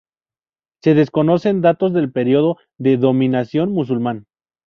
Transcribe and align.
Se 0.81 0.95
desconocen 0.95 1.61
datos 1.61 1.93
del 1.93 2.11
periodo 2.11 2.57
de 2.79 2.97
dominación 2.97 3.71
musulmán. 3.71 4.25